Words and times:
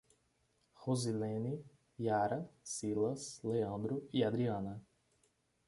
Rosilene, 0.83 1.61
Yara, 1.97 2.49
Silas, 2.63 3.39
Leandro 3.43 4.07
e 4.11 4.23
Adriana 4.25 4.81